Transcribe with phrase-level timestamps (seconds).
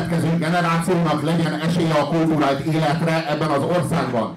[0.00, 4.34] következő generációnak legyen esélye a kultúrált életre ebben az országban.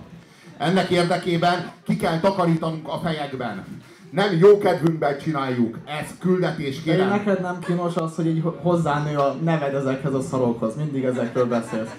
[0.57, 3.63] Ennek érdekében ki kell takarítanunk a fejekben.
[4.11, 7.09] Nem jó kedvünkben csináljuk, ez küldetés kérem.
[7.09, 11.89] neked nem kínos az, hogy így hozzánő a neved ezekhez a szarokhoz, mindig ezekről beszélsz.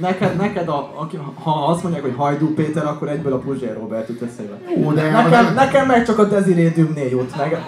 [0.00, 4.08] Neked, neked a, aki, ha azt mondják, hogy Hajdú Péter, akkor egyből a Puzsér Robert
[4.08, 4.58] jut eszébe.
[4.84, 7.58] Ó, de Nekem, az, nekem meg csak a Desiree Dümné jut meg.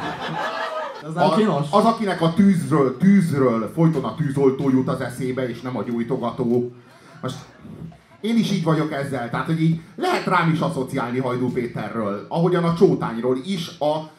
[1.06, 1.66] Ez nem a, kínos?
[1.70, 6.72] az, akinek a tűzről, tűzről folyton a tűzoltó jut az eszébe, és nem a gyújtogató.
[7.22, 7.36] Most
[8.20, 12.64] én is így vagyok ezzel, tehát hogy így lehet rám is asszociálni Hajdú Péterről, ahogyan
[12.64, 14.10] a Csótányról is a,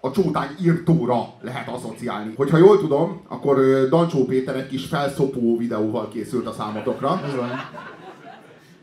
[0.00, 2.34] a Csótány írtóra lehet asszociálni.
[2.36, 3.56] Hogyha jól tudom, akkor
[3.88, 7.20] Dancsó Péter egy kis felszopó videóval készült a számotokra.
[7.24, 7.50] Ez van.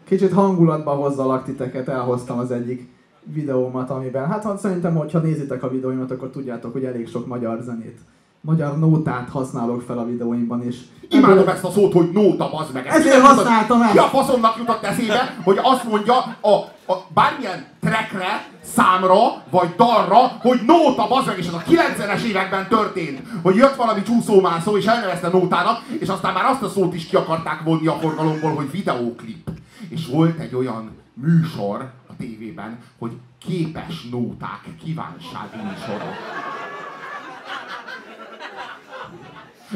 [0.03, 2.89] Kicsit hangulatba hozzalak titeket, elhoztam az egyik
[3.33, 7.99] videómat, amiben, hát szerintem, hogyha nézitek a videóimat, akkor tudjátok, hogy elég sok magyar zenét,
[8.41, 10.77] magyar nótát használok fel a videóimban, és
[11.11, 12.88] Imádom ezt a szót, hogy nóta, bazd meg.
[12.88, 13.91] Ez Ezért használtam el.
[13.91, 16.53] Ki a faszomnak jutott eszébe, hogy azt mondja a,
[16.94, 19.17] a bármilyen trackre, számra,
[19.49, 24.02] vagy dalra, hogy nóta, bazd meg, és ez a 90-es években történt, hogy jött valami
[24.02, 27.97] csúszómászó, és elnevezte nótának, és aztán már azt a szót is ki akarták vonni a
[28.02, 29.49] forgalomból, hogy videóklip.
[29.89, 36.15] És volt egy olyan műsor tévében, hogy képes nóták kívánsági műsorok.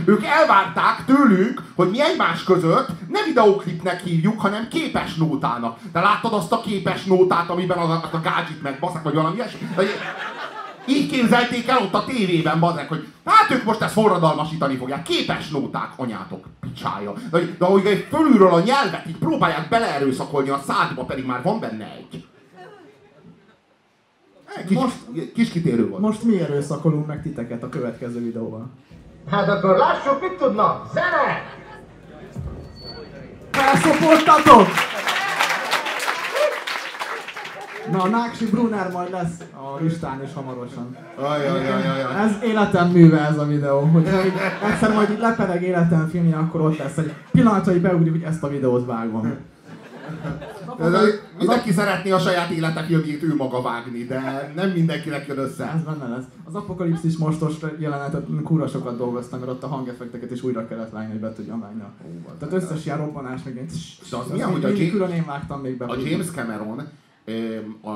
[0.05, 5.80] Ők elvárták tőlünk, hogy mi egymás között nem videóklipnek hívjuk, hanem képes nótának.
[5.91, 9.67] De láttad azt a képes nótát, amiben az, azt a gádzsit megbaszak, vagy valami ilyesmi?
[10.86, 15.03] Így képzelték el ott a tévében, bazek, hogy hát ők most ezt forradalmasítani fogják.
[15.03, 17.14] Képes nóták, anyátok, picsája.
[17.31, 21.59] De, de ahogy egy fölülről a nyelvet így próbálják beleerőszakolni a szádba, pedig már van
[21.59, 22.26] benne egy.
[24.67, 26.02] Kis, Most- kis kitérő volt.
[26.02, 28.69] most mi erőszakolunk meg titeket a következő videóval.
[29.30, 30.89] Hát akkor lássuk, mit tudnak.
[30.93, 31.41] Zene!
[33.52, 34.67] Felszopoltatok!
[37.91, 40.97] Na, a Náksi Brunner majd lesz a listán is hamarosan.
[41.15, 42.23] Ajajajajaj.
[42.25, 44.08] Ez életem műve ez a videó, hogy
[44.71, 48.43] egyszer majd így lepereg életem filmje, akkor ott lesz egy pillanat, hogy beugrik, hogy ezt
[48.43, 49.33] a videót vágom.
[50.78, 51.00] De
[51.38, 55.72] Mindenki szeretné a saját élete filmjét ő maga vágni, de nem mindenkinek jön össze.
[55.76, 56.23] Ez benne lesz.
[56.44, 61.12] Az apokalipszis mostos jelenetet kurva sokat dolgoztam, mert ott a hangeffekteket is újra kellett vágni,
[61.12, 61.83] hogy be tudjam vágni.
[62.39, 63.67] Tehát összes ilyen robbanás, meg ilyen...
[64.10, 65.86] De az az milyen, hogy a James- külön én vágtam még be.
[65.86, 66.88] A James Cameron
[67.82, 67.89] a,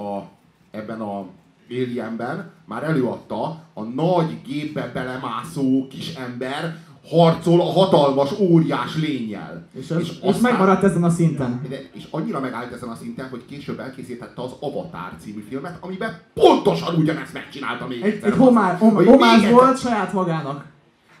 [0.00, 0.28] a,
[0.70, 1.26] ebben a
[1.70, 6.76] Alienben már előadta a nagy gépbe belemászó kis ember
[7.08, 9.66] harcol a hatalmas, óriás lényel.
[9.74, 11.60] És, ez, és, és megmaradt ezen a szinten.
[11.68, 16.20] De, és annyira megállt ezen a szinten, hogy később elkészítette az Avatar című filmet, amiben
[16.34, 18.28] pontosan ugyanezt megcsinálta még Egy, egyszer.
[18.32, 20.64] egy homár, hom, Hogy homáz még egyszer volt saját magának.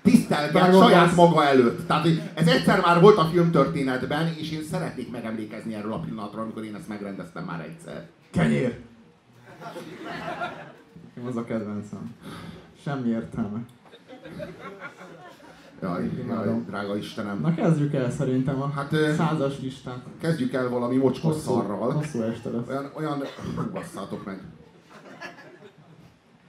[0.02, 1.86] tisztelget saját maga előtt.
[1.86, 6.64] Tehát ez egyszer már volt a filmtörténetben, és én szeretnék megemlékezni erről a pillanatról, amikor
[6.64, 8.08] én ezt megrendeztem már egyszer.
[8.30, 8.78] Kenyér!
[11.28, 12.14] Az a kedvencem.
[12.82, 13.58] Semmi értelme.
[15.82, 16.64] Jaj, jaj, Imádom.
[16.66, 17.40] drága Istenem.
[17.40, 19.98] Na kezdjük el szerintem a Hát, százas listát.
[20.20, 21.90] Kezdjük el valami mocskos Hosszú, szarral.
[21.92, 22.68] hosszú este lesz.
[22.68, 23.22] Olyan, olyan,
[23.72, 24.40] basszátok meg.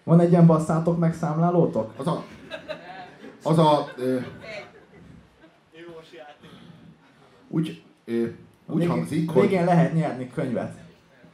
[0.03, 1.94] Van egy ilyen basszátok meg számlálótok?
[1.97, 2.23] Az a,
[3.44, 4.18] az a, ö,
[7.47, 10.78] úgy, ö, úgy Végén- hangzik, hogy Végén lehet nyerni könyvet.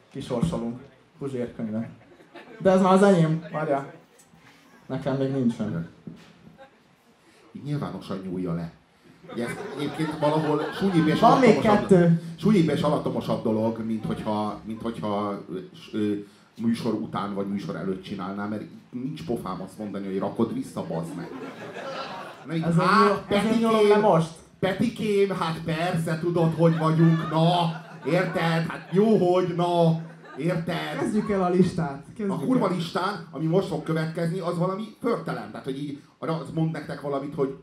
[0.10, 0.80] Kisorsolunk.
[1.20, 1.90] Puzsér könyvet.
[2.60, 3.94] De ez már az enyém, várjál.
[4.86, 5.88] Nekem még nincsen.
[7.64, 8.72] Nyilvánosan nyúlja le.
[9.34, 12.22] Ugye ez egyébként valahol súnyibb és Van még kettő.
[12.40, 15.42] súnyibb és alattomosabb dolog, mint hogyha, mint hogyha
[15.92, 16.12] ö,
[16.62, 21.16] műsor után vagy műsor előtt csinálnám, mert nincs pofám azt mondani, hogy rakod vissza, bazd
[21.16, 21.32] meg.
[22.48, 24.30] Nem, így, Ez "Á, ezért nyúlom le Petikém, most.
[24.60, 27.52] Petikém, hát persze, tudod, hogy vagyunk, na,
[28.12, 28.66] érted?
[28.68, 30.00] Hát jó, hogy, na,
[30.38, 30.98] érted?
[31.00, 32.04] Kezdjük el a listát.
[32.18, 32.76] Kezdjük A kurva el.
[32.76, 35.50] listán, ami most fog következni, az valami förtelem.
[35.52, 37.56] Tehát, hogy így, arra az mond nektek valamit, hogy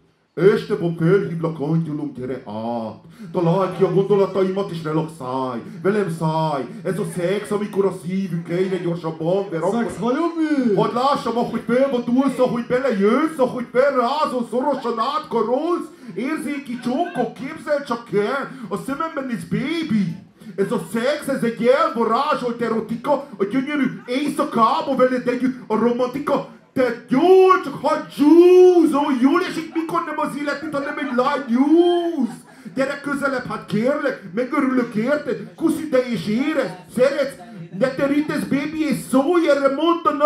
[0.80, 3.00] van fölhívlak, angyalom, gyere át.
[3.32, 5.60] Találd ki a gondolataimat és relaxálj.
[5.82, 6.64] Velem szállj.
[6.84, 9.62] Ez a szex, amikor a szívünk egyre gyorsabban ver.
[9.62, 10.74] akkor- Szex valami!
[10.76, 18.50] Hadd lássam, ahogy felvadulsz, ahogy belejössz, ahogy felrázol, szorosan átkarolsz, érzéki csókok, képzel csak el,
[18.68, 20.16] a szememben ez baby.
[20.56, 27.04] Ez a szex, ez egy elvarázsolt erotika, a gyönyörű éjszakába veled együtt, a romantika, te
[27.08, 27.80] jól, csak
[28.16, 32.50] juice, ó, jól esik, mikor nem az élet, hanem egy lány juice.
[32.74, 37.36] Gyere közelebb, hát kérlek, megörülök érted, kuszi de és érez, szeretsz,
[37.78, 40.22] ne terítesz, baby, és szólj erre, mondd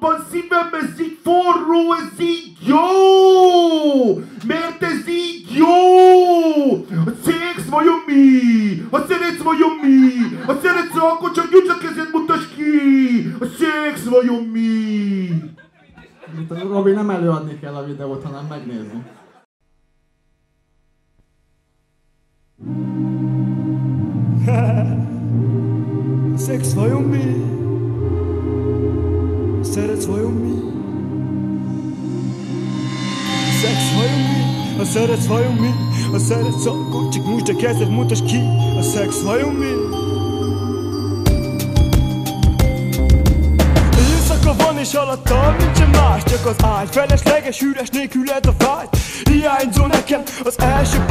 [0.00, 4.14] a szívem, ez így for, forró, ez így jó!
[4.46, 6.72] Mert ez így jó!
[7.06, 8.02] A szex vajon
[9.26, 10.36] szeretsz vajon mi?
[10.46, 13.34] Ha szeretsz, akkor csak nyújts a kezed, mutasd ki!
[13.40, 15.28] A szex vajon mi?
[16.48, 19.04] Robi, nem előadni kell a videót, hanem megnézni.
[26.36, 27.44] Szex vajon mi?
[29.62, 30.54] Szeretsz vajon mi?
[33.60, 34.76] Szex vajon mi?
[34.76, 35.85] Ha szeretsz vajon mi?
[36.10, 38.40] Ha szeretsz akkor csak nyújtsd a kezed, mutasd ki
[38.78, 39.70] A szex vajon mi?
[43.98, 46.88] Éjszaka van és alattam nincsen más Csak az ágy.
[46.90, 48.88] Felesleges, üres nélküled a vágy.
[49.30, 51.04] Hiányzol nekem az első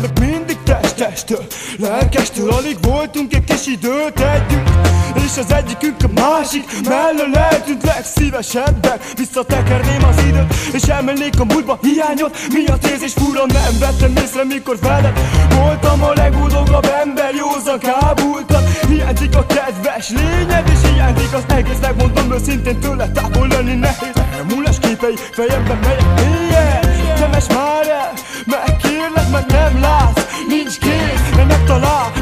[0.00, 0.58] Meg mindig
[1.00, 1.46] testestől
[1.78, 4.68] Lelkestől alig voltunk egy kis időt együtt
[5.14, 11.78] És az egyikünk a másik mellől eltűnt legszívesebben Visszatekerném az időt És emelnék a múltba.
[11.82, 15.18] Hiányot Miatt érzés fura nem vettem észre mikor veled
[15.54, 17.34] Voltam a legboldogabb ember.
[17.34, 21.78] Józan kábultan Hiányzik a kedves lényed És hiányzik az egész.
[21.80, 24.12] Megmondom őszintén tőle távol lenni nehéz.
[24.36, 26.29] Elmúlás képei fejemben melyek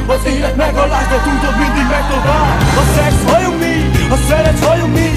[0.09, 3.75] Az élet megalás, de tudod mindig meg tovább A szex vajon mi?
[4.11, 5.08] A szeretsz vajon mi?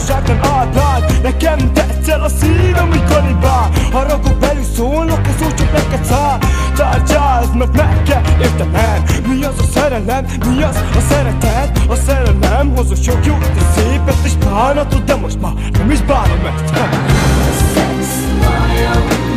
[0.00, 3.70] Valóság nem átlált Nekem tetszel a szívem, úgy kanibál.
[3.92, 6.38] Haragok belül szólnak, ez úgy csak neked száll.
[6.76, 9.02] Tárgyázd, mert meg kell értenem.
[9.28, 11.80] Mi az a szerelem, mi az a szeretet?
[11.88, 16.00] A szerelem hoz a sok jót és szépet és bánatot De most már nem is
[16.00, 16.76] bánom ezt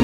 [0.00, 0.03] A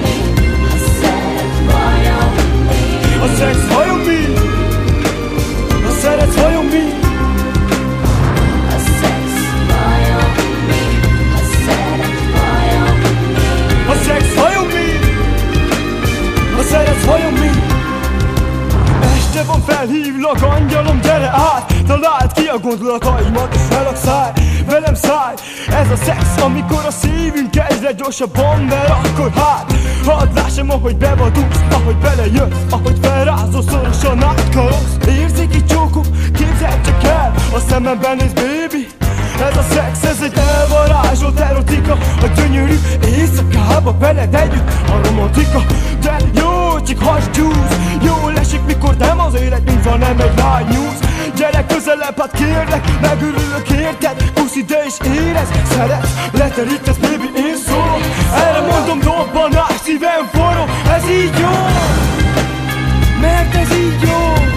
[22.71, 24.31] gondolataimat relaxálj
[24.67, 25.35] Velem szállj,
[25.81, 29.73] ez a szex, amikor a szívünk egyre gyorsabban ver Akkor hát,
[30.05, 34.97] hadd lássam, ahogy bevadulsz Ahogy belejössz, ahogy felrázol, szorosan átkarolsz.
[35.07, 38.87] Érzéki csókok, képzeld csak el A szememben néz, baby.
[39.49, 42.75] Ez a szex, ez egy elvarázsolt erotika A gyönyörű
[43.05, 45.63] éjszakába veled együtt a romantika.
[46.01, 50.99] De jó, csak hasgyúz Jól esik, mikor nem az életünk van, nem egy lány nyúz
[51.35, 54.31] Gyere közelebb, hát kérlek, megörülök érted?
[54.33, 58.01] Puszi, de is érez, szeretsz, leterítesz, baby, én szólok.
[58.35, 61.55] Erre mondom, dobbanás, szívem forró, ez így jó
[63.21, 64.50] Mert ez így jó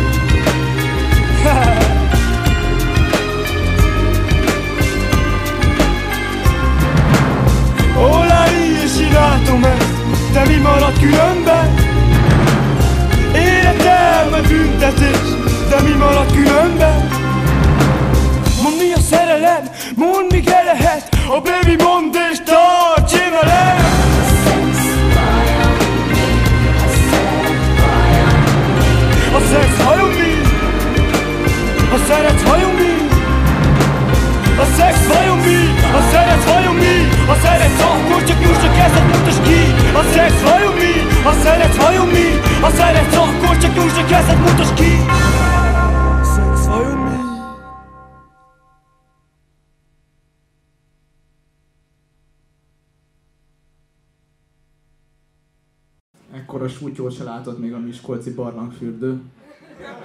[56.65, 59.21] Ekkora sútyót se látott még a Miskolci barlangfürdő.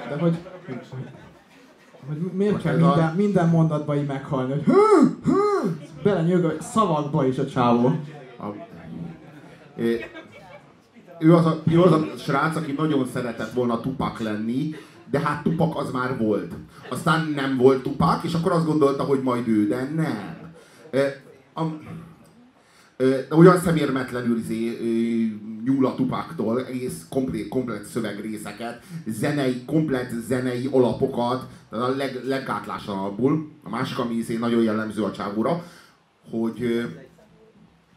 [0.10, 0.38] De hogy...
[2.08, 4.74] hogy miért kell minden, minden mondatba így meghalni, hogy hű,
[5.24, 5.70] hű,
[6.04, 7.88] belenyög a szavakba is a csávó.
[8.40, 8.46] A,
[9.78, 10.06] é,
[11.20, 14.76] ő az, a, ő az a srác, aki nagyon szeretett volna tupak lenni,
[15.12, 16.54] de hát tupak az már volt.
[16.90, 20.52] Aztán nem volt tupak, és akkor azt gondolta, hogy majd ő, de nem.
[20.92, 21.22] E,
[21.54, 21.64] a,
[23.30, 24.78] olyan szemérmetlenül izé,
[25.66, 33.52] nyúl a tupaktól, egész komplet, komplet szövegrészeket, zenei, komplet zenei alapokat, a leg, leggátlásanabbul.
[33.64, 35.64] A másik, ami izé nagyon jellemző a csávóra,
[36.32, 36.88] hogy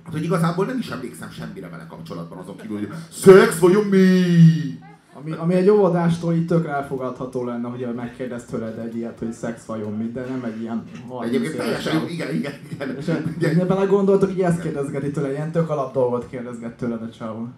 [0.05, 3.99] Hát, hogy igazából nem is emlékszem semmire vele kapcsolatban azon kívül, hogy szex vajon mi?
[5.15, 9.65] Ami, ami egy óvodástól így tökre elfogadható lenne, hogy megkérdezt tőled egy ilyet, hogy szex
[9.65, 12.97] vajon mit, de nem egy ilyen 30 Egyébként teljesen igen, igen, igen.
[12.99, 17.49] És ebben belegondoltok, így ezt kérdezgeti tőle, ilyen tök alap dolgot kérdezget tőled a csávó.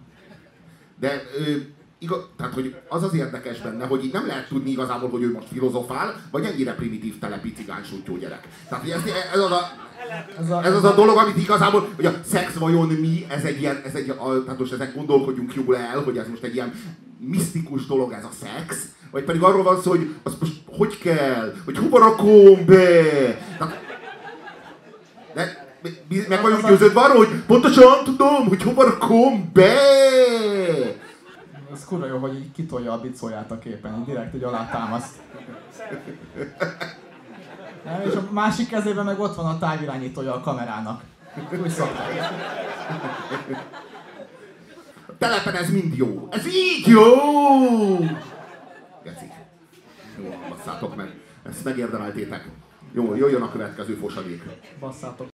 [0.99, 1.51] De ö,
[1.99, 5.31] igaz, tehát, hogy az az érdekes benne, hogy így nem lehet tudni igazából, hogy ő
[5.31, 7.81] most filozofál, vagy ennyire primitív telepi cigány
[8.19, 8.47] gyerek.
[8.69, 9.01] Tehát, hogy ez,
[9.33, 9.61] ez, az a,
[10.39, 13.59] Ez a, ez az a dolog, amit igazából, hogy a szex vajon mi, ez egy
[13.59, 16.73] ilyen, ez egy, a, tehát most ezek gondolkodjunk jól el, hogy ez most egy ilyen
[17.17, 21.53] misztikus dolog ez a szex, vagy pedig arról van szó, hogy azt most hogy kell,
[21.65, 23.03] hogy hova rakom be.
[25.33, 25.65] De,
[26.07, 29.73] mi- meg vagyunk győződve arról, hogy pontosan tudom, hogy hova rakom be.
[31.73, 35.13] Ez kurva jó, hogy így kitolja a bicóját a képen, így direkt így alátámaszt.
[37.85, 41.01] Nem, és a másik kezében meg ott van a távirányítója a kamerának.
[41.61, 42.31] Úgy szokták.
[45.17, 46.27] Telepen ez mind jó.
[46.31, 47.03] Ez így jó!
[49.03, 49.31] Geci.
[50.17, 51.19] Jó, basszátok meg.
[51.43, 52.49] Ezt megérdemeltétek.
[52.93, 54.43] Jó, jöjjön a következő fosadék.
[54.79, 55.27] Basszátok.